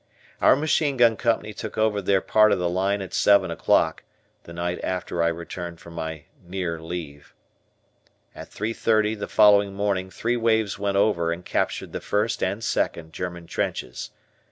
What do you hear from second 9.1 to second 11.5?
the following morning three waves went over and